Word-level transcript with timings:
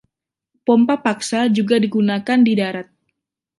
Pompa 0.65 0.95
paksa 1.05 1.39
juga 1.57 1.75
digunakan 1.85 2.39
di 2.47 2.53
darat. 2.59 2.87